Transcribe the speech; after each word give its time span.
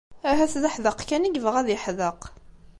Ahat 0.29 0.53
d 0.61 0.63
aḥdaq 0.69 0.99
kan 1.09 1.27
i 1.27 1.29
yebɣa 1.31 1.57
ad 1.61 1.67
yeḥdeq. 1.71 2.21